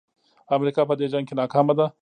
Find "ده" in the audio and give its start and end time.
1.79-1.85